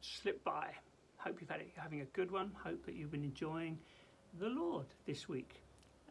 slipped 0.00 0.44
by. 0.44 0.68
Hope 1.16 1.40
you've 1.40 1.50
had 1.50 1.60
it, 1.60 1.70
having 1.76 2.00
a 2.00 2.06
good 2.06 2.30
one. 2.30 2.52
Hope 2.62 2.84
that 2.86 2.94
you've 2.94 3.10
been 3.10 3.24
enjoying 3.24 3.78
the 4.38 4.48
Lord 4.48 4.86
this 5.06 5.28
week. 5.28 5.62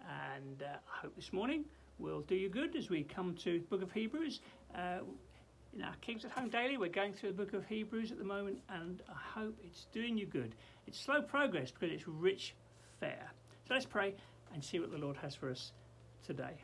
And 0.07 0.61
uh, 0.61 0.77
I 0.93 1.01
hope 1.01 1.15
this 1.15 1.33
morning 1.33 1.65
will 1.97 2.21
do 2.21 2.35
you 2.35 2.49
good 2.49 2.75
as 2.75 2.89
we 2.89 3.03
come 3.03 3.35
to 3.43 3.59
the 3.59 3.65
book 3.65 3.81
of 3.81 3.91
Hebrews. 3.91 4.39
Uh, 4.75 4.99
in 5.73 5.83
our 5.83 5.95
Kings 6.01 6.25
at 6.25 6.31
Home 6.31 6.49
Daily, 6.49 6.77
we're 6.77 6.89
going 6.89 7.13
through 7.13 7.31
the 7.31 7.37
book 7.37 7.53
of 7.53 7.65
Hebrews 7.65 8.11
at 8.11 8.17
the 8.17 8.23
moment, 8.23 8.59
and 8.69 9.01
I 9.07 9.39
hope 9.39 9.57
it's 9.63 9.85
doing 9.91 10.17
you 10.17 10.25
good. 10.25 10.55
It's 10.87 10.99
slow 10.99 11.21
progress 11.21 11.71
because 11.71 11.93
it's 11.93 12.07
rich 12.07 12.55
fare. 12.99 13.31
So 13.67 13.73
let's 13.73 13.85
pray 13.85 14.15
and 14.53 14.63
see 14.63 14.79
what 14.79 14.91
the 14.91 14.97
Lord 14.97 15.17
has 15.17 15.35
for 15.35 15.49
us 15.49 15.73
today. 16.25 16.63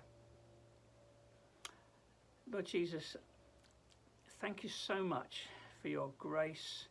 Lord 2.51 2.65
Jesus, 2.65 3.15
thank 4.39 4.63
you 4.63 4.69
so 4.69 5.03
much 5.03 5.43
for 5.81 5.89
your 5.89 6.11
grace, 6.17 6.85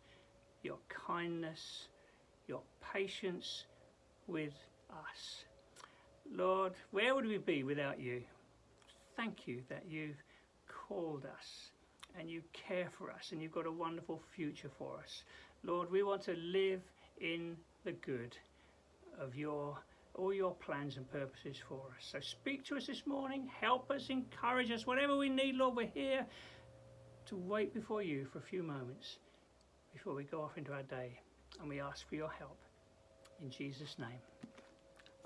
your 0.65 0.79
kindness, 0.89 1.89
your 2.49 2.63
patience 2.93 3.65
with 4.27 4.55
us. 4.91 5.45
Lord, 6.33 6.73
where 6.91 7.15
would 7.15 7.27
we 7.27 7.39
be 7.39 7.63
without 7.63 8.01
you? 8.01 8.23
Thank 9.17 9.47
you 9.47 9.63
that 9.69 9.85
you've 9.89 10.23
called 10.67 11.27
us 11.27 11.71
and 12.19 12.31
you 12.31 12.43
care 12.53 12.89
for 12.91 13.11
us 13.11 13.31
and 13.33 13.43
you've 13.43 13.53
got 13.53 13.67
a 13.67 13.73
wonderful 13.73 14.23
future 14.35 14.71
for 14.79 14.99
us. 14.99 15.25
Lord, 15.63 15.91
we 15.91 16.03
want 16.03 16.23
to 16.23 16.35
live 16.35 16.81
in 17.21 17.57
the 17.85 17.93
good 17.93 18.37
of 19.19 19.37
your 19.37 19.79
all 20.15 20.33
your 20.33 20.55
plans 20.55 20.97
and 20.97 21.11
purposes 21.11 21.57
for 21.69 21.81
us. 21.99 22.07
So 22.13 22.21
speak 22.21 22.65
to 22.67 22.77
us 22.77 22.87
this 22.87 23.03
morning, 23.05 23.51
help 23.61 23.91
us, 23.91 24.11
encourage 24.11 24.71
us, 24.71 24.87
whatever 24.87 25.17
we 25.17 25.29
need, 25.29 25.57
Lord, 25.57 25.75
we're 25.75 25.91
here 25.93 26.25
to 27.27 27.37
wait 27.37 27.75
before 27.75 28.01
you 28.01 28.25
for 28.33 28.39
a 28.39 28.43
few 28.43 28.63
moments 28.63 29.19
before 29.95 30.15
we 30.15 30.25
go 30.25 30.43
off 30.43 30.59
into 30.59 30.73
our 30.73 30.83
day. 30.83 31.19
And 31.61 31.69
we 31.69 31.81
ask 31.81 32.07
for 32.09 32.17
your 32.17 32.31
help. 32.31 32.59
In 33.41 33.49
Jesus' 33.49 33.97
name. 33.99 34.19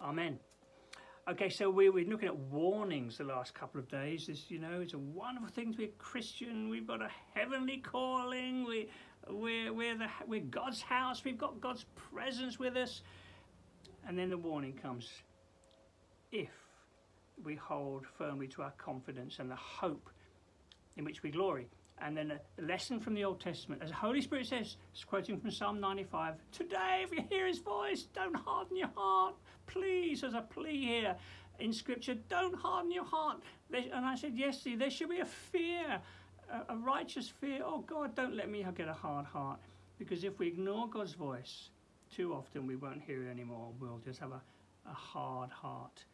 Amen. 0.01 0.39
Okay, 1.29 1.49
so 1.49 1.69
we, 1.69 1.89
we're 1.89 2.07
looking 2.07 2.29
at 2.29 2.37
warnings 2.37 3.19
the 3.19 3.25
last 3.25 3.55
couple 3.55 3.81
of 3.81 3.89
days. 3.89 4.27
This, 4.29 4.51
you 4.51 4.59
know, 4.59 4.81
it's 4.81 4.95
a 4.95 4.99
wonderful 4.99 5.49
thing 5.49 5.73
to 5.73 5.79
be 5.79 5.85
a 5.85 5.99
Christian. 5.99 6.69
We've 6.69 6.87
got 6.87 7.03
a 7.03 7.09
heavenly 7.35 7.79
calling. 7.79 8.67
We, 8.67 8.89
we're, 9.29 9.73
we're, 9.73 9.99
the, 9.99 10.07
we're 10.27 10.41
God's 10.41 10.83
house. 10.83 11.25
We've 11.25 11.39
got 11.39 11.61
God's 11.61 11.85
presence 12.13 12.59
with 12.59 12.77
us. 12.77 13.03
And 14.07 14.19
then 14.19 14.31
the 14.31 14.39
warning 14.39 14.75
comes 14.75 15.09
if 16.31 16.51
we 17.43 17.57
hold 17.57 18.07
firmly 18.17 18.49
to 18.49 18.63
our 18.63 18.73
confidence 18.79 19.39
and 19.39 19.51
the 19.51 19.57
hope 19.57 20.11
in 20.97 21.05
which 21.05 21.23
we 21.23 21.31
glory. 21.31 21.69
And 22.01 22.17
then 22.17 22.33
a 22.33 22.63
lesson 22.63 23.01
from 23.01 23.15
the 23.15 23.25
Old 23.25 23.41
Testament, 23.41 23.83
as 23.83 23.91
the 23.91 23.97
Holy 23.97 24.21
Spirit 24.21 24.47
says, 24.47 24.77
quoting 25.07 25.39
from 25.39 25.51
Psalm 25.51 25.81
95 25.81 26.35
Today, 26.53 27.05
if 27.05 27.13
you 27.13 27.25
hear 27.29 27.47
his 27.47 27.59
voice, 27.59 28.05
don't 28.15 28.37
harden 28.37 28.77
your 28.77 28.91
heart. 28.95 29.35
Please, 29.67 30.23
as 30.25 30.35
a 30.35 30.43
plea 30.43 30.85
here 30.85 31.17
in 31.59 31.73
Scripture, 31.73 32.15
don't 32.29 32.55
harden 32.55 32.91
your 32.91 33.05
heart. 33.05 33.41
And 33.73 34.07
I 34.07 34.15
said, 34.15 34.33
Yes, 34.35 34.63
see, 34.63 34.77
there 34.77 34.91
should 34.91 35.11
be 35.11 35.21
a 35.21 35.25
fear, 35.25 36.01
a 36.69 36.77
righteous 36.77 37.29
fear. 37.29 37.63
Oh 37.65 37.81
God, 37.81 38.15
don't 38.15 38.35
let 38.35 38.51
me 38.51 38.65
get 38.77 38.89
a 38.89 38.93
hard 38.93 39.27
heart. 39.27 39.59
Because 39.99 40.25
if 40.25 40.39
we 40.39 40.47
ignore 40.47 40.89
God's 40.89 41.15
voice, 41.15 41.71
too 42.15 42.33
often 42.33 42.67
we 42.67 42.77
won't 42.77 43.03
hear 43.03 43.25
it 43.25 43.31
anymore. 43.31 43.73
We'll 43.81 44.01
just 44.05 44.21
have 44.21 44.33
a, 44.33 44.41
a 44.89 44.95
hard 44.95 45.51
heart. 45.51 46.05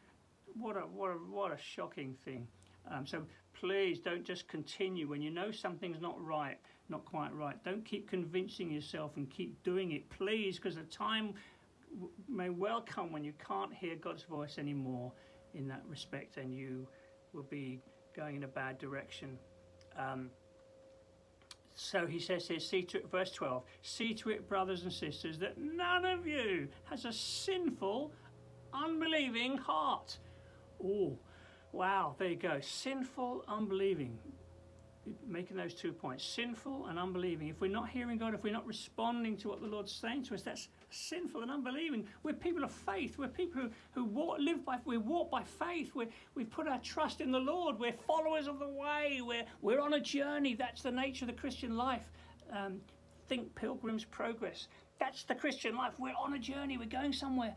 What 0.58 0.76
a, 0.76 0.80
what 0.80 1.10
a, 1.10 1.14
what 1.14 1.52
a 1.52 1.58
shocking 1.58 2.16
thing. 2.24 2.48
Um, 2.90 3.06
so 3.06 3.22
please 3.54 3.98
don't 3.98 4.24
just 4.24 4.48
continue 4.48 5.08
when 5.08 5.22
you 5.22 5.30
know 5.30 5.50
something's 5.50 6.00
not 6.00 6.22
right, 6.22 6.58
not 6.88 7.04
quite 7.04 7.34
right. 7.34 7.62
Don't 7.64 7.84
keep 7.84 8.08
convincing 8.08 8.70
yourself 8.70 9.12
and 9.16 9.30
keep 9.30 9.62
doing 9.62 9.92
it, 9.92 10.08
please, 10.10 10.56
because 10.56 10.76
the 10.76 10.82
time 10.82 11.34
may 12.28 12.50
well 12.50 12.82
come 12.86 13.12
when 13.12 13.24
you 13.24 13.32
can't 13.46 13.72
hear 13.72 13.96
God's 13.96 14.24
voice 14.24 14.58
anymore 14.58 15.12
in 15.54 15.68
that 15.68 15.82
respect 15.88 16.36
and 16.36 16.52
you 16.54 16.86
will 17.32 17.44
be 17.44 17.80
going 18.16 18.36
in 18.36 18.44
a 18.44 18.48
bad 18.48 18.78
direction. 18.78 19.38
Um, 19.96 20.30
so 21.76 22.06
he 22.06 22.20
says 22.20 22.46
here, 22.46 22.60
see 22.60 22.82
to 22.82 22.98
it, 22.98 23.10
verse 23.10 23.32
12, 23.32 23.62
see 23.82 24.14
to 24.14 24.30
it, 24.30 24.48
brothers 24.48 24.82
and 24.84 24.92
sisters, 24.92 25.38
that 25.38 25.58
none 25.58 26.04
of 26.04 26.26
you 26.26 26.68
has 26.84 27.04
a 27.04 27.12
sinful, 27.12 28.12
unbelieving 28.72 29.56
heart. 29.56 30.18
Oh, 30.84 31.18
wow, 31.74 32.14
there 32.18 32.28
you 32.28 32.36
go. 32.36 32.58
Sinful, 32.60 33.44
unbelieving 33.48 34.18
making 35.26 35.56
those 35.56 35.74
two 35.74 35.92
points 35.92 36.24
sinful 36.24 36.86
and 36.86 36.98
unbelieving. 36.98 37.48
If 37.48 37.60
we're 37.60 37.70
not 37.70 37.88
hearing 37.88 38.18
God, 38.18 38.34
if 38.34 38.42
we're 38.42 38.52
not 38.52 38.66
responding 38.66 39.36
to 39.38 39.48
what 39.48 39.60
the 39.60 39.66
Lord's 39.66 39.92
saying 39.92 40.24
to 40.24 40.34
us, 40.34 40.42
that's 40.42 40.68
sinful 40.90 41.42
and 41.42 41.50
unbelieving. 41.50 42.06
We're 42.22 42.34
people 42.34 42.64
of 42.64 42.72
faith. 42.72 43.18
We're 43.18 43.28
people 43.28 43.62
who, 43.62 43.70
who 43.92 44.04
walk, 44.04 44.38
live 44.40 44.64
by, 44.64 44.78
we 44.84 44.96
walk 44.96 45.30
by 45.30 45.42
faith. 45.42 45.94
we 45.94 46.06
we've 46.34 46.50
put 46.50 46.68
our 46.68 46.78
trust 46.78 47.20
in 47.20 47.30
the 47.30 47.38
Lord. 47.38 47.78
We're 47.78 47.92
followers 47.92 48.46
of 48.46 48.58
the 48.58 48.68
way. 48.68 49.20
We're, 49.22 49.44
we're 49.60 49.80
on 49.80 49.94
a 49.94 50.00
journey. 50.00 50.54
That's 50.54 50.82
the 50.82 50.92
nature 50.92 51.24
of 51.24 51.28
the 51.28 51.40
Christian 51.40 51.76
life. 51.76 52.10
Um, 52.50 52.80
think 53.28 53.54
Pilgrim's 53.54 54.04
Progress. 54.04 54.68
That's 54.98 55.24
the 55.24 55.34
Christian 55.34 55.76
life. 55.76 55.92
We're 55.98 56.14
on 56.18 56.34
a 56.34 56.38
journey. 56.38 56.78
We're 56.78 56.86
going 56.86 57.12
somewhere. 57.12 57.54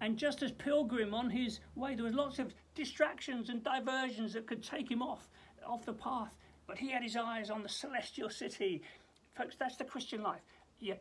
And 0.00 0.16
just 0.16 0.42
as 0.42 0.52
Pilgrim 0.52 1.14
on 1.14 1.30
his 1.30 1.60
way, 1.74 1.94
there 1.94 2.04
was 2.04 2.14
lots 2.14 2.38
of 2.38 2.54
distractions 2.74 3.48
and 3.48 3.64
diversions 3.64 4.34
that 4.34 4.46
could 4.46 4.62
take 4.62 4.90
him 4.90 5.02
off, 5.02 5.28
off 5.66 5.86
the 5.86 5.92
path. 5.92 6.36
But 6.66 6.78
he 6.78 6.90
had 6.90 7.02
his 7.02 7.16
eyes 7.16 7.50
on 7.50 7.62
the 7.62 7.68
celestial 7.68 8.28
city. 8.28 8.82
Folks, 9.34 9.56
that's 9.56 9.76
the 9.76 9.84
Christian 9.84 10.22
life. 10.22 10.42
You, 10.80 10.96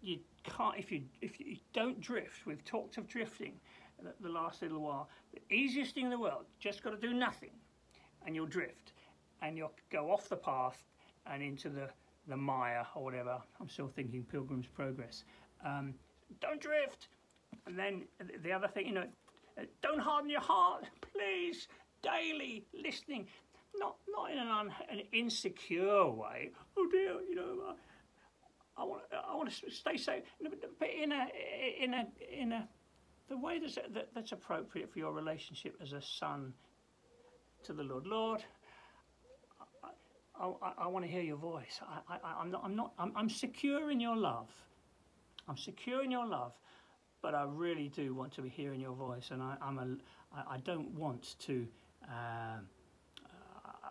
you 0.00 0.18
can't, 0.42 0.76
if 0.78 0.90
you, 0.90 1.02
if 1.20 1.38
you 1.38 1.56
don't 1.72 2.00
drift, 2.00 2.46
we've 2.46 2.64
talked 2.64 2.96
of 2.98 3.06
drifting 3.06 3.60
the 4.20 4.28
last 4.28 4.62
little 4.62 4.80
while. 4.80 5.08
The 5.32 5.54
easiest 5.54 5.94
thing 5.94 6.04
in 6.04 6.10
the 6.10 6.18
world, 6.18 6.46
just 6.58 6.82
got 6.82 6.90
to 6.90 6.96
do 6.96 7.14
nothing 7.14 7.50
and 8.26 8.34
you'll 8.34 8.46
drift 8.46 8.92
and 9.42 9.56
you'll 9.56 9.72
go 9.90 10.10
off 10.10 10.28
the 10.28 10.36
path 10.36 10.84
and 11.26 11.42
into 11.42 11.68
the, 11.68 11.88
the 12.28 12.36
mire 12.36 12.86
or 12.94 13.04
whatever. 13.04 13.38
I'm 13.60 13.68
still 13.68 13.88
thinking 13.88 14.24
Pilgrim's 14.24 14.66
Progress. 14.66 15.24
Um, 15.64 15.94
don't 16.40 16.60
drift. 16.60 17.08
And 17.66 17.78
then 17.78 18.04
the 18.42 18.52
other 18.52 18.68
thing, 18.68 18.86
you 18.86 18.94
know, 18.94 19.06
don't 19.82 20.00
harden 20.00 20.30
your 20.30 20.40
heart, 20.40 20.84
please. 21.12 21.68
Daily 22.02 22.64
listening 22.74 23.28
not 23.78 23.96
not 24.08 24.30
in 24.30 24.38
an, 24.38 24.48
un, 24.48 24.72
an 24.90 25.00
insecure 25.12 26.10
way. 26.10 26.50
Oh 26.76 26.86
dear, 26.90 27.20
you 27.28 27.34
know, 27.34 27.58
uh, 27.68 27.72
I 28.76 28.84
want 28.84 29.02
I 29.12 29.34
want 29.34 29.50
to 29.50 29.70
stay 29.70 29.96
safe, 29.96 30.22
but 30.78 30.88
in 30.88 31.12
a 31.12 31.28
in 31.80 31.94
a 31.94 32.06
in 32.30 32.52
a 32.52 32.68
the 33.28 33.36
way 33.36 33.58
that's 33.58 33.76
that, 33.76 34.08
that's 34.14 34.32
appropriate 34.32 34.92
for 34.92 34.98
your 34.98 35.12
relationship 35.12 35.76
as 35.82 35.92
a 35.92 36.02
son 36.02 36.52
to 37.64 37.72
the 37.72 37.82
Lord. 37.82 38.06
Lord, 38.06 38.44
I, 40.38 40.46
I, 40.62 40.72
I 40.78 40.86
want 40.88 41.04
to 41.04 41.10
hear 41.10 41.22
your 41.22 41.36
voice. 41.36 41.80
I, 41.82 42.16
I, 42.16 42.34
I'm 42.40 42.50
not 42.50 42.62
I'm 42.64 42.76
not 42.76 42.92
I'm, 42.98 43.12
I'm 43.16 43.28
secure 43.28 43.90
in 43.90 44.00
your 44.00 44.16
love. 44.16 44.50
I'm 45.48 45.56
secure 45.56 46.04
in 46.04 46.10
your 46.10 46.26
love, 46.26 46.52
but 47.22 47.34
I 47.34 47.44
really 47.48 47.88
do 47.88 48.14
want 48.14 48.32
to 48.34 48.42
be 48.42 48.48
hearing 48.48 48.80
your 48.80 48.94
voice, 48.94 49.30
and 49.30 49.42
I, 49.42 49.56
I'm 49.62 49.78
a 49.78 49.86
I, 50.36 50.54
I 50.54 50.58
don't 50.58 50.90
want 50.90 51.36
to. 51.46 51.66
Um, 52.08 52.66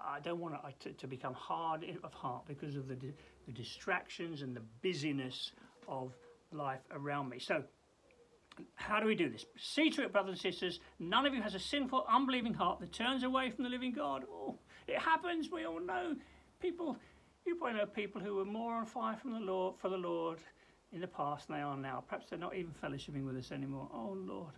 I 0.03 0.19
don't 0.19 0.39
want 0.39 0.55
to, 0.81 0.91
to 0.91 1.07
become 1.07 1.33
hard 1.33 1.85
of 2.03 2.13
heart 2.13 2.43
because 2.47 2.75
of 2.75 2.87
the, 2.87 2.95
the 2.95 3.51
distractions 3.53 4.41
and 4.41 4.55
the 4.55 4.61
busyness 4.81 5.51
of 5.87 6.11
life 6.51 6.81
around 6.91 7.29
me. 7.29 7.39
So, 7.39 7.63
how 8.75 8.99
do 8.99 9.05
we 9.05 9.15
do 9.15 9.29
this? 9.29 9.45
See 9.57 9.89
to 9.91 10.03
it, 10.03 10.11
brothers 10.11 10.31
and 10.31 10.53
sisters, 10.53 10.79
none 10.99 11.25
of 11.25 11.33
you 11.33 11.41
has 11.41 11.55
a 11.55 11.59
sinful, 11.59 12.05
unbelieving 12.11 12.53
heart 12.53 12.79
that 12.81 12.91
turns 12.91 13.23
away 13.23 13.51
from 13.51 13.63
the 13.63 13.69
living 13.69 13.93
God. 13.93 14.23
Oh, 14.29 14.57
it 14.87 14.99
happens. 14.99 15.49
We 15.51 15.65
all 15.65 15.79
know 15.79 16.15
people. 16.59 16.97
You 17.45 17.55
probably 17.55 17.79
know 17.79 17.85
people 17.85 18.21
who 18.21 18.35
were 18.35 18.45
more 18.45 18.73
on 18.75 18.85
fire 18.85 19.15
from 19.15 19.31
the 19.31 19.39
Lord 19.39 19.75
for 19.79 19.89
the 19.89 19.97
Lord 19.97 20.39
in 20.93 21.01
the 21.01 21.07
past 21.07 21.47
than 21.47 21.57
they 21.57 21.61
are 21.61 21.77
now. 21.77 22.03
Perhaps 22.07 22.29
they're 22.29 22.39
not 22.39 22.55
even 22.55 22.71
fellowshipping 22.83 23.25
with 23.25 23.37
us 23.37 23.51
anymore. 23.51 23.87
Oh 23.93 24.15
Lord, 24.17 24.53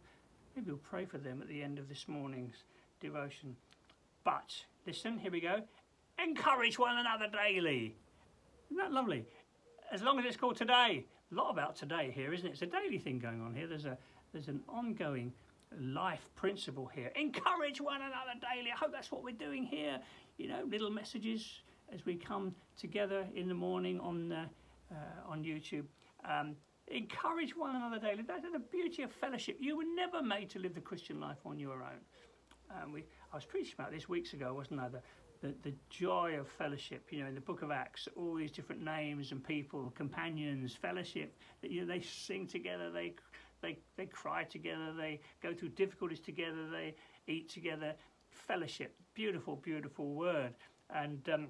maybe 0.55 0.71
we'll 0.71 0.79
pray 0.79 1.05
for 1.05 1.17
them 1.17 1.41
at 1.41 1.47
the 1.47 1.61
end 1.61 1.79
of 1.79 1.87
this 1.89 2.07
morning's 2.07 2.55
devotion. 2.99 3.55
But 4.23 4.53
listen, 4.87 5.17
here 5.17 5.31
we 5.31 5.41
go. 5.41 5.61
Encourage 6.23 6.79
one 6.79 6.97
another 6.97 7.27
daily. 7.31 7.95
Isn't 8.67 8.77
that 8.77 8.91
lovely? 8.91 9.25
As 9.91 10.01
long 10.01 10.19
as 10.19 10.25
it's 10.25 10.37
called 10.37 10.55
today. 10.55 11.05
A 11.31 11.35
lot 11.35 11.49
about 11.49 11.75
today 11.75 12.11
here, 12.13 12.33
isn't 12.33 12.45
it? 12.45 12.51
It's 12.51 12.61
a 12.61 12.67
daily 12.67 12.99
thing 12.99 13.17
going 13.17 13.41
on 13.41 13.55
here. 13.55 13.67
There's 13.67 13.85
a 13.85 13.97
there's 14.33 14.47
an 14.47 14.61
ongoing 14.67 15.33
life 15.79 16.29
principle 16.35 16.85
here. 16.93 17.11
Encourage 17.15 17.81
one 17.81 18.01
another 18.01 18.39
daily. 18.39 18.71
I 18.71 18.77
hope 18.77 18.91
that's 18.91 19.11
what 19.11 19.23
we're 19.23 19.35
doing 19.35 19.63
here. 19.63 19.99
You 20.37 20.47
know, 20.47 20.63
little 20.67 20.89
messages 20.89 21.61
as 21.91 22.05
we 22.05 22.15
come 22.15 22.55
together 22.79 23.25
in 23.35 23.47
the 23.47 23.53
morning 23.53 23.99
on 23.99 24.31
uh, 24.31 24.45
uh, 24.91 25.31
on 25.31 25.43
YouTube. 25.43 25.85
Um, 26.29 26.55
encourage 26.87 27.55
one 27.55 27.75
another 27.75 27.99
daily. 27.99 28.23
That's 28.27 28.43
the 28.51 28.59
beauty 28.59 29.03
of 29.03 29.11
fellowship. 29.11 29.57
You 29.59 29.77
were 29.77 29.83
never 29.95 30.21
made 30.21 30.49
to 30.51 30.59
live 30.59 30.75
the 30.75 30.81
Christian 30.81 31.19
life 31.19 31.37
on 31.45 31.59
your 31.59 31.81
own. 31.83 31.99
Um, 32.71 32.91
we, 32.91 33.05
I 33.31 33.35
was 33.35 33.45
preaching 33.45 33.75
about 33.77 33.91
this 33.91 34.09
weeks 34.09 34.33
ago, 34.33 34.53
wasn't 34.53 34.79
I? 34.79 34.89
The, 34.89 35.01
the, 35.41 35.53
the 35.63 35.73
joy 35.89 36.37
of 36.39 36.47
fellowship. 36.47 37.07
You 37.11 37.21
know, 37.21 37.27
in 37.27 37.35
the 37.35 37.41
book 37.41 37.61
of 37.61 37.71
Acts, 37.71 38.07
all 38.15 38.35
these 38.35 38.51
different 38.51 38.83
names 38.83 39.31
and 39.31 39.43
people, 39.43 39.91
companions, 39.95 40.75
fellowship. 40.75 41.37
You 41.61 41.81
know, 41.81 41.87
they 41.87 42.01
sing 42.01 42.47
together, 42.47 42.89
they 42.91 43.13
they 43.61 43.77
they 43.97 44.05
cry 44.05 44.43
together, 44.43 44.93
they 44.95 45.21
go 45.41 45.53
through 45.53 45.69
difficulties 45.69 46.19
together, 46.19 46.69
they 46.69 46.95
eat 47.27 47.49
together. 47.49 47.93
Fellowship, 48.29 48.95
beautiful, 49.13 49.55
beautiful 49.57 50.15
word, 50.15 50.53
and 50.89 51.29
um, 51.31 51.47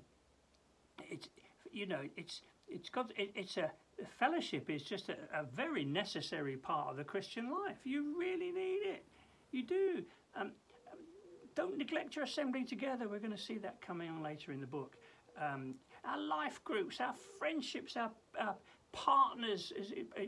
it's 1.10 1.30
you 1.72 1.86
know 1.86 2.02
it's 2.18 2.42
it's 2.68 2.89
got 2.89 3.12
it, 3.18 3.31
it's 3.36 3.57
a 3.57 3.71
fellowship 4.19 4.69
is 4.69 4.83
just 4.83 5.10
a, 5.10 5.13
a, 5.33 5.44
very 5.56 5.86
necessary 5.86 6.57
part 6.57 6.89
of 6.89 6.98
the 6.98 7.04
Christian 7.04 7.51
life. 7.51 7.77
You 7.83 8.18
really 8.18 8.51
need 8.51 8.80
it. 8.86 9.06
You 9.51 9.63
do. 9.63 10.04
Um, 10.36 10.51
don't 11.56 11.77
neglect 11.77 12.15
your 12.15 12.25
assembling 12.25 12.65
together. 12.65 13.07
We're 13.07 13.19
going 13.19 13.31
to 13.31 13.38
see 13.38 13.60
that 13.60 13.80
coming 13.81 14.10
on 14.10 14.24
later 14.24 14.51
in 14.51 14.60
the 14.60 14.68
book. 14.68 14.95
Um, 15.39 15.75
our 16.04 16.19
life 16.19 16.63
groups, 16.63 17.00
our 17.00 17.13
friendships, 17.38 17.95
our, 17.95 18.12
our 18.39 18.56
partners, 18.92 19.71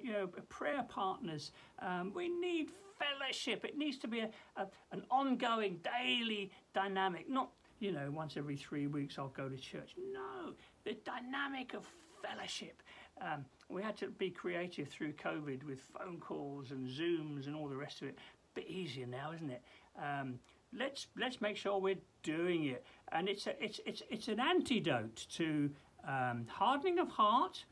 you 0.04 0.12
know, 0.12 0.28
prayer 0.50 0.86
partners. 0.88 1.52
Um, 1.80 2.12
we 2.16 2.30
need 2.30 2.70
fellowship. 3.00 3.66
It 3.66 3.78
needs 3.78 3.98
to 4.00 4.08
be 4.08 4.20
a, 4.20 4.30
a, 4.58 4.68
an 4.92 5.04
ongoing, 5.10 5.80
daily 5.84 6.52
dynamic, 6.74 7.30
not 7.30 7.50
you 7.80 7.92
know 7.92 8.10
once 8.10 8.38
every 8.38 8.56
three 8.56 8.88
weeks 8.88 9.20
I'll 9.20 9.28
go 9.30 9.50
to 9.50 9.58
church. 9.58 9.96
No, 10.14 10.54
the 10.86 10.98
dynamic 11.06 11.74
of 11.74 11.86
fellowship. 12.28 12.82
Um, 13.22 13.46
we 13.70 13.82
had 13.82 13.98
to 13.98 14.08
be 14.08 14.30
creative 14.30 14.88
through 14.88 15.14
COVID 15.14 15.64
with 15.64 15.80
phone 15.80 16.20
calls 16.20 16.72
and 16.72 16.88
Zooms 16.88 17.48
and 17.48 17.56
all 17.56 17.68
the 17.68 17.78
rest 17.78 18.02
of 18.02 18.10
it. 18.10 18.18
Bit 18.54 18.68
easier 18.68 19.06
now, 19.06 19.32
isn't 19.34 19.50
it? 19.50 19.62
Um, 20.02 20.40
let's 20.78 21.08
let's 21.18 21.42
make 21.42 21.58
sure 21.58 21.80
we're 21.80 21.98
doing 22.24 22.66
it, 22.66 22.86
and 23.12 23.28
it's 23.28 23.48
a, 23.48 23.64
it's 23.64 23.80
it's 23.86 24.02
it's 24.10 24.28
an 24.28 24.40
antidote 24.40 25.28
to 25.36 25.70
um, 26.08 26.46
hardening 26.48 27.00
of 27.00 27.10
heart. 27.10 27.66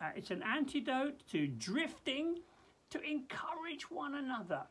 Uh, 0.00 0.10
it's 0.16 0.30
an 0.30 0.42
antidote 0.42 1.26
to 1.30 1.46
drifting, 1.46 2.38
to 2.90 3.00
encourage 3.00 3.90
one 3.90 4.14
another. 4.14 4.62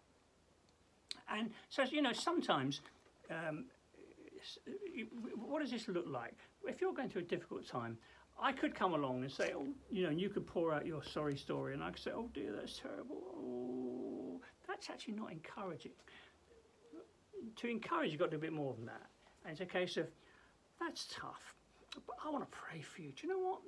And 1.30 1.52
so 1.70 1.84
you 1.84 2.02
know 2.02 2.14
sometimes. 2.14 2.82
Um, 3.30 3.66
what 5.36 5.62
does 5.62 5.72
this 5.72 5.88
look 5.88 6.06
like? 6.06 6.36
If 6.68 6.82
you're 6.82 6.94
going 6.94 7.08
through 7.08 7.22
a 7.22 7.26
difficult 7.26 7.66
time, 7.66 7.98
I 8.42 8.52
could 8.52 8.76
come 8.76 8.94
along 8.94 9.24
and 9.24 9.32
say, 9.32 9.54
oh, 9.56 9.68
you 9.90 10.04
know, 10.04 10.10
and 10.10 10.20
you 10.20 10.30
could 10.30 10.46
pour 10.46 10.74
out 10.74 10.86
your 10.86 11.04
sorry 11.04 11.38
story, 11.38 11.74
and 11.74 11.84
I 11.84 11.92
could 11.92 12.02
say, 12.02 12.12
oh 12.14 12.30
dear, 12.34 12.52
that's 12.52 12.78
terrible. 12.80 13.22
Oh, 13.38 14.42
that's 14.68 14.90
actually 14.90 15.14
not 15.16 15.32
encouraging 15.32 15.92
to 17.56 17.68
encourage, 17.68 18.12
you've 18.12 18.20
got 18.20 18.26
to 18.26 18.32
do 18.32 18.38
a 18.38 18.40
bit 18.40 18.54
more 18.54 18.74
than 18.74 18.86
that. 18.86 19.08
And 19.44 19.52
it's 19.52 19.62
a 19.62 19.66
case 19.66 19.98
of, 19.98 20.08
that's 20.80 21.08
tough, 21.14 21.56
but 22.08 22.16
I 22.26 22.30
want 22.30 22.50
to 22.50 22.58
pray 22.58 22.82
for 22.82 23.02
you. 23.02 23.12
Do 23.12 23.28
you 23.28 23.34
know 23.34 23.40
what? 23.40 23.60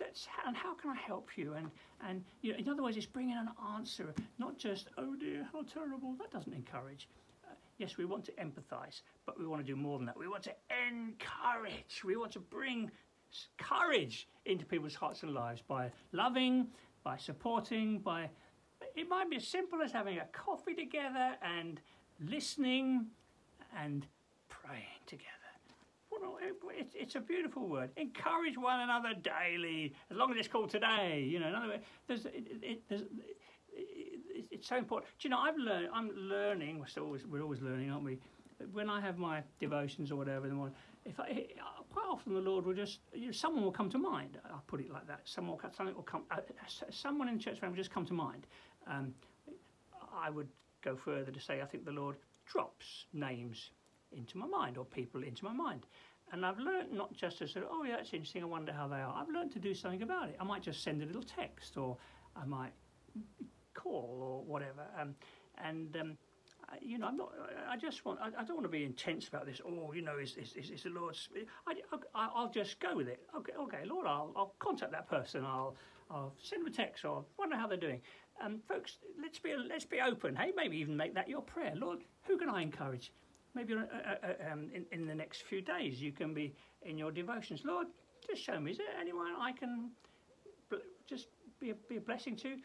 Let's, 0.00 0.28
and 0.46 0.56
how 0.56 0.74
can 0.74 0.90
I 0.90 0.96
help 0.96 1.30
you? 1.36 1.54
And, 1.54 1.70
and 2.06 2.22
you 2.42 2.52
know, 2.52 2.58
in 2.58 2.68
other 2.68 2.82
words, 2.82 2.96
it's 2.96 3.06
bringing 3.06 3.36
an 3.36 3.48
answer, 3.74 4.14
not 4.38 4.58
just, 4.58 4.88
oh 4.98 5.16
dear, 5.16 5.46
how 5.52 5.62
terrible. 5.62 6.14
That 6.18 6.30
doesn't 6.30 6.52
encourage. 6.52 7.08
Uh, 7.44 7.54
yes, 7.78 7.96
we 7.96 8.04
want 8.04 8.24
to 8.26 8.32
empathize, 8.32 9.00
but 9.24 9.38
we 9.38 9.46
want 9.46 9.64
to 9.64 9.72
do 9.72 9.76
more 9.76 9.98
than 9.98 10.06
that. 10.06 10.18
We 10.18 10.28
want 10.28 10.42
to 10.44 10.54
encourage. 10.90 12.04
We 12.04 12.16
want 12.16 12.32
to 12.32 12.40
bring 12.40 12.90
courage 13.58 14.28
into 14.44 14.64
people's 14.64 14.94
hearts 14.94 15.22
and 15.22 15.32
lives 15.32 15.62
by 15.66 15.90
loving, 16.12 16.68
by 17.04 17.16
supporting, 17.16 17.98
by 17.98 18.28
it 18.94 19.08
might 19.08 19.30
be 19.30 19.36
as 19.36 19.46
simple 19.46 19.80
as 19.82 19.92
having 19.92 20.18
a 20.18 20.26
coffee 20.32 20.74
together 20.74 21.36
and 21.42 21.80
listening 22.20 23.06
and 23.76 24.06
praying 24.48 25.02
together. 25.06 25.32
It's 26.94 27.14
a 27.14 27.20
beautiful 27.20 27.68
word. 27.68 27.90
Encourage 27.96 28.56
one 28.56 28.80
another 28.80 29.10
daily, 29.14 29.94
as 30.10 30.16
long 30.16 30.30
as 30.32 30.38
it's 30.38 30.48
called 30.48 30.70
today. 30.70 31.26
You 31.28 31.40
know, 31.40 31.48
in 31.48 31.54
other 31.54 31.68
words, 31.68 31.84
there's, 32.06 32.26
it, 32.26 32.46
it, 32.62 32.82
there's, 32.88 33.02
it's 34.50 34.68
so 34.68 34.76
important. 34.76 35.10
Do 35.18 35.28
you 35.28 35.30
know, 35.30 35.38
I've 35.38 35.56
learned. 35.56 35.88
I'm 35.92 36.10
learning. 36.16 36.78
We're 36.78 37.02
always 37.02 37.26
we're 37.26 37.42
always 37.42 37.60
learning, 37.60 37.90
aren't 37.90 38.04
we? 38.04 38.18
When 38.72 38.88
I 38.88 39.00
have 39.00 39.18
my 39.18 39.42
devotions 39.60 40.10
or 40.10 40.16
whatever, 40.16 40.46
in 40.46 40.50
the 40.50 40.56
morning, 40.56 40.74
if 41.04 41.20
I, 41.20 41.46
quite 41.96 42.12
often 42.12 42.34
the 42.34 42.40
Lord 42.40 42.66
will 42.66 42.74
just 42.74 43.00
you 43.14 43.26
know, 43.26 43.32
someone 43.32 43.64
will 43.64 43.72
come 43.72 43.88
to 43.88 43.98
mind. 43.98 44.36
I'll 44.50 44.62
put 44.66 44.80
it 44.80 44.92
like 44.92 45.06
that. 45.06 45.20
Someone 45.24 45.56
will, 45.56 45.70
something 45.74 45.94
will 45.94 46.02
come. 46.02 46.24
Uh, 46.30 46.40
someone 46.90 47.26
in 47.28 47.38
the 47.38 47.42
church 47.42 47.58
family 47.58 47.72
will 47.72 47.82
just 47.82 47.90
come 47.90 48.04
to 48.06 48.12
mind. 48.12 48.46
Um, 48.86 49.14
I 50.14 50.28
would 50.28 50.48
go 50.82 50.94
further 50.94 51.32
to 51.32 51.40
say 51.40 51.62
I 51.62 51.64
think 51.64 51.86
the 51.86 51.92
Lord 51.92 52.16
drops 52.44 53.06
names 53.14 53.70
into 54.12 54.36
my 54.36 54.46
mind 54.46 54.76
or 54.76 54.84
people 54.84 55.22
into 55.22 55.42
my 55.44 55.54
mind. 55.54 55.86
And 56.32 56.44
I've 56.44 56.58
learned 56.58 56.92
not 56.92 57.14
just 57.14 57.38
to 57.38 57.48
say, 57.48 57.60
oh 57.70 57.84
yeah, 57.84 57.96
that's 57.96 58.12
interesting, 58.12 58.42
I 58.42 58.46
wonder 58.46 58.72
how 58.72 58.88
they 58.88 58.96
are. 58.96 59.14
I've 59.16 59.32
learned 59.32 59.52
to 59.52 59.58
do 59.58 59.72
something 59.72 60.02
about 60.02 60.28
it. 60.28 60.36
I 60.38 60.44
might 60.44 60.62
just 60.62 60.82
send 60.82 61.02
a 61.02 61.06
little 61.06 61.22
text 61.22 61.78
or 61.78 61.96
I 62.34 62.44
might 62.44 62.72
call 63.72 64.18
or 64.20 64.44
whatever. 64.44 64.82
Um, 65.00 65.14
and 65.64 65.96
um, 65.96 66.18
you 66.80 66.98
know, 66.98 67.06
I'm 67.06 67.16
not. 67.16 67.32
I 67.68 67.76
just 67.76 68.04
want. 68.04 68.18
I, 68.20 68.26
I, 68.26 68.44
don't 68.44 68.56
want 68.56 68.64
to 68.64 68.68
be 68.68 68.84
intense 68.84 69.28
about 69.28 69.46
this. 69.46 69.60
Oh, 69.64 69.92
you 69.92 70.02
know, 70.02 70.18
is 70.18 70.36
is, 70.36 70.70
is, 70.70 70.82
the 70.82 70.90
Lord's? 70.90 71.28
I, 71.66 71.74
I 72.14 72.42
will 72.42 72.50
just 72.50 72.80
go 72.80 72.96
with 72.96 73.08
it. 73.08 73.20
Okay, 73.36 73.52
okay, 73.58 73.84
Lord, 73.84 74.06
I'll, 74.06 74.32
I'll 74.36 74.54
contact 74.58 74.92
that 74.92 75.08
person. 75.08 75.44
I'll 75.44 75.76
I'll 76.10 76.34
send 76.42 76.64
them 76.64 76.72
a 76.72 76.76
text 76.76 77.04
or 77.04 77.24
wonder 77.38 77.56
how 77.56 77.66
they're 77.66 77.76
doing. 77.76 78.00
Um, 78.42 78.60
folks, 78.68 78.98
let's 79.20 79.38
be 79.38 79.54
let's 79.68 79.84
be 79.84 80.00
open. 80.00 80.34
Hey, 80.36 80.52
maybe 80.56 80.76
even 80.78 80.96
make 80.96 81.14
that 81.14 81.28
your 81.28 81.42
prayer, 81.42 81.74
Lord. 81.76 82.00
Who 82.26 82.36
can 82.36 82.48
I 82.48 82.62
encourage? 82.62 83.12
Maybe 83.54 83.74
uh, 83.74 83.78
uh, 83.78 84.26
uh, 84.26 84.52
um, 84.52 84.68
in, 84.74 84.84
in 84.92 85.06
the 85.06 85.14
next 85.14 85.42
few 85.44 85.62
days 85.62 86.00
you 86.00 86.12
can 86.12 86.34
be 86.34 86.54
in 86.82 86.98
your 86.98 87.10
devotions, 87.10 87.62
Lord. 87.64 87.86
Just 88.28 88.42
show 88.42 88.60
me. 88.60 88.72
Is 88.72 88.78
there 88.78 88.86
anyone 89.00 89.32
I 89.38 89.52
can 89.52 89.90
just 91.08 91.28
be 91.60 91.70
a, 91.70 91.74
be 91.88 91.96
a 91.96 92.00
blessing 92.00 92.36
to? 92.36 92.56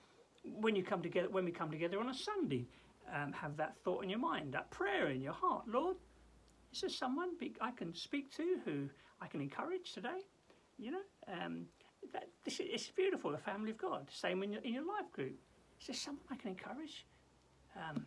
When 0.43 0.75
you 0.75 0.83
come 0.83 1.01
together, 1.01 1.29
when 1.29 1.45
we 1.45 1.51
come 1.51 1.69
together 1.69 1.99
on 1.99 2.09
a 2.09 2.13
Sunday, 2.13 2.67
um, 3.13 3.33
have 3.33 3.57
that 3.57 3.75
thought 3.83 4.03
in 4.03 4.09
your 4.09 4.19
mind, 4.19 4.53
that 4.53 4.69
prayer 4.71 5.09
in 5.09 5.21
your 5.21 5.33
heart, 5.33 5.67
Lord. 5.67 5.97
Is 6.73 6.81
there 6.81 6.89
someone 6.89 7.31
I 7.59 7.71
can 7.71 7.93
speak 7.93 8.31
to 8.37 8.59
who 8.63 8.89
I 9.21 9.27
can 9.27 9.41
encourage 9.41 9.93
today? 9.93 10.19
You 10.79 10.91
know, 10.91 11.01
um, 11.27 11.65
that, 12.13 12.29
this 12.45 12.59
is, 12.59 12.67
it's 12.71 12.87
beautiful, 12.87 13.31
the 13.31 13.37
family 13.37 13.71
of 13.71 13.77
God. 13.77 14.07
Same 14.11 14.41
in 14.43 14.53
your, 14.53 14.61
in 14.61 14.73
your 14.73 14.85
life 14.85 15.11
group. 15.11 15.37
Is 15.81 15.87
there 15.87 15.95
someone 15.95 16.23
I 16.31 16.35
can 16.35 16.49
encourage? 16.49 17.05
Um, 17.75 18.05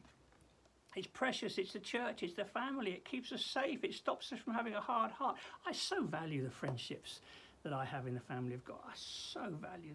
it's 0.96 1.06
precious. 1.08 1.58
It's 1.58 1.72
the 1.72 1.80
church. 1.80 2.22
It's 2.22 2.34
the 2.34 2.44
family. 2.44 2.92
It 2.92 3.04
keeps 3.04 3.32
us 3.32 3.44
safe. 3.44 3.82
It 3.82 3.94
stops 3.94 4.32
us 4.32 4.38
from 4.38 4.54
having 4.54 4.74
a 4.74 4.80
hard 4.80 5.10
heart. 5.10 5.36
I 5.66 5.72
so 5.72 6.02
value 6.04 6.42
the 6.44 6.50
friendships 6.50 7.20
that 7.64 7.72
I 7.72 7.84
have 7.84 8.06
in 8.06 8.14
the 8.14 8.20
family 8.20 8.54
of 8.54 8.64
God. 8.64 8.78
I 8.86 8.92
so 8.94 9.40
value 9.60 9.94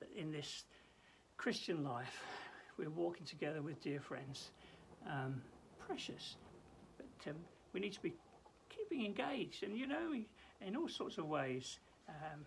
that 0.00 0.08
in 0.16 0.32
this 0.32 0.64
Christian 1.36 1.82
life, 1.82 2.22
we're 2.78 2.90
walking 2.90 3.24
together 3.26 3.62
with 3.62 3.82
dear 3.82 4.00
friends. 4.00 4.50
Um, 5.06 5.42
precious. 5.86 6.36
But 6.96 7.30
um, 7.30 7.36
we 7.72 7.80
need 7.80 7.92
to 7.92 8.00
be 8.00 8.12
keeping 8.68 9.04
engaged 9.04 9.62
and, 9.62 9.76
you 9.76 9.86
know, 9.86 10.14
in 10.66 10.76
all 10.76 10.88
sorts 10.88 11.18
of 11.18 11.26
ways 11.26 11.78
um, 12.08 12.40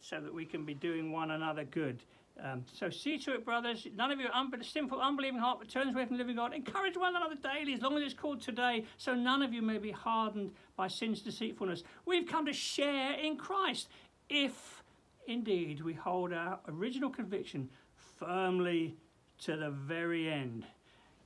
so 0.00 0.20
that 0.20 0.32
we 0.32 0.44
can 0.44 0.64
be 0.64 0.74
doing 0.74 1.12
one 1.12 1.32
another 1.32 1.64
good. 1.64 2.02
Um, 2.42 2.64
so 2.70 2.90
see 2.90 3.18
to 3.18 3.32
it, 3.32 3.44
brothers. 3.44 3.86
None 3.96 4.10
of 4.10 4.20
you 4.20 4.26
are 4.32 4.62
sinful, 4.62 5.00
unbelieving 5.00 5.40
heart, 5.40 5.58
but 5.58 5.68
turns 5.70 5.94
away 5.94 6.04
from 6.04 6.16
the 6.16 6.22
living 6.22 6.36
God. 6.36 6.52
Encourage 6.52 6.96
one 6.96 7.16
another 7.16 7.34
daily, 7.34 7.72
as 7.72 7.80
long 7.80 7.96
as 7.96 8.02
it's 8.02 8.14
called 8.14 8.42
today, 8.42 8.84
so 8.98 9.14
none 9.14 9.42
of 9.42 9.54
you 9.54 9.62
may 9.62 9.78
be 9.78 9.90
hardened 9.90 10.52
by 10.76 10.86
sin's 10.86 11.22
deceitfulness. 11.22 11.82
We've 12.04 12.26
come 12.26 12.44
to 12.44 12.52
share 12.52 13.14
in 13.14 13.38
Christ, 13.38 13.88
if 14.28 14.82
indeed 15.26 15.80
we 15.80 15.94
hold 15.94 16.34
our 16.34 16.58
original 16.68 17.08
conviction 17.08 17.70
firmly 18.18 18.94
to 19.42 19.56
the 19.56 19.70
very 19.70 20.30
end. 20.30 20.64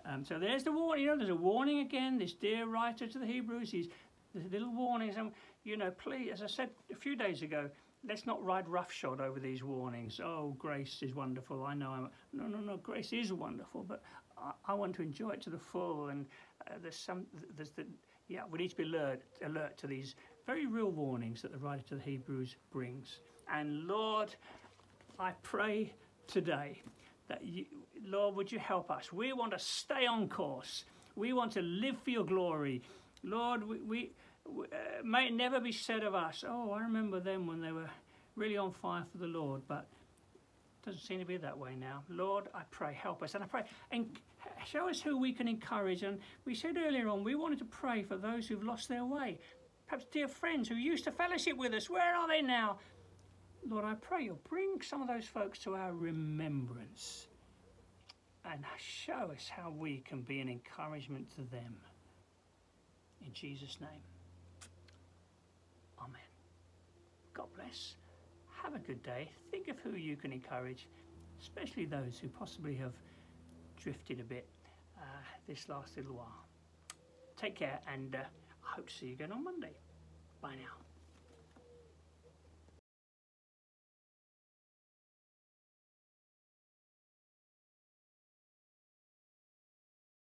Um, 0.04 0.24
so 0.24 0.38
there's 0.38 0.64
the 0.64 0.72
warning. 0.72 1.04
You 1.04 1.10
know, 1.10 1.18
there's 1.18 1.30
a 1.30 1.34
warning 1.34 1.80
again. 1.80 2.18
This 2.18 2.32
dear 2.32 2.66
writer 2.66 3.06
to 3.06 3.18
the 3.18 3.26
Hebrews, 3.26 3.70
he's 3.70 3.88
there's 4.34 4.50
little 4.50 4.72
warnings, 4.72 5.16
and 5.16 5.32
you 5.64 5.76
know, 5.76 5.90
please, 5.90 6.30
as 6.32 6.42
I 6.42 6.46
said 6.46 6.70
a 6.90 6.96
few 6.96 7.16
days 7.16 7.42
ago, 7.42 7.68
let's 8.06 8.26
not 8.26 8.42
ride 8.44 8.68
roughshod 8.68 9.20
over 9.20 9.40
these 9.40 9.62
warnings. 9.62 10.20
Oh, 10.22 10.54
grace 10.58 11.02
is 11.02 11.14
wonderful. 11.14 11.64
I 11.64 11.74
know. 11.74 11.90
I'm, 11.90 12.10
no, 12.32 12.44
no, 12.46 12.58
no. 12.58 12.76
Grace 12.78 13.12
is 13.12 13.32
wonderful, 13.32 13.84
but 13.86 14.02
I, 14.38 14.52
I 14.68 14.74
want 14.74 14.94
to 14.96 15.02
enjoy 15.02 15.30
it 15.30 15.42
to 15.42 15.50
the 15.50 15.58
full. 15.58 16.08
And 16.08 16.26
uh, 16.66 16.74
there's 16.82 16.96
some. 16.96 17.26
There's 17.56 17.70
the. 17.70 17.84
Yeah, 18.28 18.42
we 18.48 18.58
need 18.58 18.70
to 18.70 18.76
be 18.76 18.84
alert, 18.84 19.22
alert 19.44 19.76
to 19.78 19.88
these 19.88 20.14
very 20.46 20.66
real 20.66 20.92
warnings 20.92 21.42
that 21.42 21.50
the 21.50 21.58
writer 21.58 21.82
to 21.88 21.96
the 21.96 22.02
Hebrews 22.02 22.54
brings. 22.70 23.18
And 23.52 23.88
Lord, 23.88 24.36
I 25.18 25.32
pray 25.42 25.92
today 26.28 26.80
that 27.30 27.42
you, 27.42 27.64
Lord, 28.04 28.36
would 28.36 28.52
you 28.52 28.58
help 28.58 28.90
us? 28.90 29.12
We 29.12 29.32
want 29.32 29.52
to 29.52 29.58
stay 29.58 30.04
on 30.06 30.28
course. 30.28 30.84
We 31.16 31.32
want 31.32 31.52
to 31.52 31.62
live 31.62 31.96
for 32.04 32.10
your 32.10 32.24
glory. 32.24 32.82
Lord, 33.22 33.66
we, 33.66 33.80
we 33.80 34.10
uh, 34.46 35.02
may 35.04 35.28
it 35.28 35.34
never 35.34 35.60
be 35.60 35.72
said 35.72 36.02
of 36.02 36.14
us, 36.14 36.44
oh, 36.46 36.72
I 36.72 36.80
remember 36.82 37.20
them 37.20 37.46
when 37.46 37.60
they 37.60 37.72
were 37.72 37.90
really 38.36 38.56
on 38.56 38.72
fire 38.72 39.04
for 39.10 39.18
the 39.18 39.26
Lord, 39.26 39.62
but 39.68 39.86
it 40.82 40.86
doesn't 40.86 41.02
seem 41.02 41.18
to 41.18 41.26
be 41.26 41.36
that 41.36 41.56
way 41.56 41.74
now. 41.76 42.02
Lord, 42.08 42.48
I 42.54 42.62
pray, 42.70 42.94
help 42.94 43.22
us. 43.22 43.34
And 43.34 43.44
I 43.44 43.46
pray, 43.46 43.64
and 43.90 44.18
show 44.66 44.88
us 44.88 45.00
who 45.00 45.18
we 45.18 45.32
can 45.32 45.46
encourage. 45.46 46.02
And 46.02 46.18
we 46.44 46.54
said 46.54 46.76
earlier 46.78 47.08
on, 47.08 47.22
we 47.22 47.34
wanted 47.34 47.58
to 47.58 47.66
pray 47.66 48.02
for 48.02 48.16
those 48.16 48.48
who've 48.48 48.64
lost 48.64 48.88
their 48.88 49.04
way. 49.04 49.38
perhaps 49.90 50.06
dear 50.12 50.28
friends 50.28 50.68
who 50.68 50.76
used 50.76 51.02
to 51.04 51.10
fellowship 51.10 51.56
with 51.56 51.74
us, 51.74 51.90
where 51.90 52.14
are 52.14 52.28
they 52.28 52.40
now? 52.40 52.78
Lord, 53.68 53.84
I 53.84 53.94
pray 53.94 54.24
you'll 54.24 54.40
bring 54.48 54.80
some 54.82 55.02
of 55.02 55.08
those 55.08 55.26
folks 55.26 55.58
to 55.60 55.74
our 55.74 55.92
remembrance 55.92 57.26
and 58.44 58.64
show 58.78 59.30
us 59.34 59.48
how 59.48 59.70
we 59.70 59.98
can 59.98 60.22
be 60.22 60.40
an 60.40 60.48
encouragement 60.48 61.30
to 61.36 61.42
them. 61.50 61.76
In 63.24 63.32
Jesus' 63.32 63.76
name. 63.80 64.00
Amen. 66.00 66.20
God 67.34 67.48
bless. 67.54 67.94
Have 68.62 68.74
a 68.74 68.78
good 68.78 69.02
day. 69.02 69.30
Think 69.50 69.68
of 69.68 69.78
who 69.80 69.92
you 69.96 70.16
can 70.16 70.32
encourage, 70.32 70.88
especially 71.40 71.84
those 71.84 72.18
who 72.20 72.28
possibly 72.28 72.74
have 72.76 72.94
drifted 73.76 74.20
a 74.20 74.24
bit 74.24 74.48
uh, 74.98 75.02
this 75.46 75.68
last 75.68 75.96
little 75.96 76.14
while. 76.16 76.46
Take 77.36 77.56
care, 77.56 77.80
and 77.92 78.14
uh, 78.14 78.18
I 78.18 78.76
hope 78.76 78.88
to 78.88 78.94
see 78.94 79.06
you 79.06 79.12
again 79.12 79.32
on 79.32 79.44
Monday. 79.44 79.72
Bye 80.42 80.56
now. 80.56 80.89